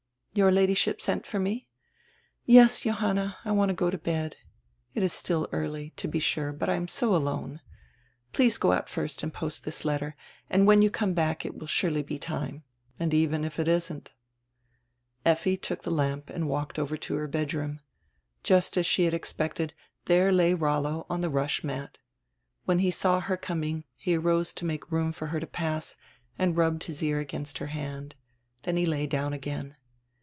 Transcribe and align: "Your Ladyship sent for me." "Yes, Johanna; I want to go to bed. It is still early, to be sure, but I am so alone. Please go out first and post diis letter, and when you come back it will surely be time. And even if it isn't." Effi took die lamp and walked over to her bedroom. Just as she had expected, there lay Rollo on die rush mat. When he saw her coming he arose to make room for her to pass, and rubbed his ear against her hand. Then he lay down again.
"Your 0.33 0.49
Ladyship 0.49 1.01
sent 1.01 1.25
for 1.27 1.39
me." 1.39 1.67
"Yes, 2.45 2.79
Johanna; 2.83 3.35
I 3.43 3.51
want 3.51 3.67
to 3.67 3.73
go 3.75 3.89
to 3.89 3.97
bed. 3.97 4.37
It 4.93 5.03
is 5.03 5.11
still 5.11 5.49
early, 5.51 5.89
to 5.97 6.07
be 6.07 6.19
sure, 6.19 6.53
but 6.53 6.69
I 6.69 6.75
am 6.75 6.87
so 6.87 7.13
alone. 7.13 7.59
Please 8.31 8.57
go 8.57 8.71
out 8.71 8.87
first 8.87 9.23
and 9.23 9.33
post 9.33 9.65
diis 9.65 9.83
letter, 9.83 10.15
and 10.49 10.65
when 10.65 10.81
you 10.81 10.89
come 10.89 11.13
back 11.13 11.43
it 11.45 11.53
will 11.57 11.67
surely 11.67 12.01
be 12.01 12.17
time. 12.17 12.63
And 12.97 13.13
even 13.13 13.43
if 13.43 13.59
it 13.59 13.67
isn't." 13.67 14.13
Effi 15.25 15.57
took 15.57 15.81
die 15.81 15.91
lamp 15.91 16.29
and 16.29 16.47
walked 16.47 16.79
over 16.79 16.95
to 16.95 17.15
her 17.15 17.27
bedroom. 17.27 17.81
Just 18.41 18.77
as 18.77 18.85
she 18.85 19.03
had 19.03 19.13
expected, 19.13 19.73
there 20.05 20.31
lay 20.31 20.53
Rollo 20.53 21.05
on 21.09 21.19
die 21.19 21.27
rush 21.27 21.61
mat. 21.61 21.97
When 22.63 22.79
he 22.79 22.89
saw 22.89 23.19
her 23.19 23.35
coming 23.35 23.83
he 23.97 24.15
arose 24.15 24.53
to 24.53 24.65
make 24.65 24.93
room 24.93 25.11
for 25.11 25.25
her 25.27 25.41
to 25.41 25.45
pass, 25.45 25.97
and 26.39 26.55
rubbed 26.55 26.83
his 26.85 27.03
ear 27.03 27.19
against 27.19 27.57
her 27.57 27.67
hand. 27.67 28.15
Then 28.63 28.77
he 28.77 28.85
lay 28.85 29.05
down 29.05 29.33
again. 29.33 29.75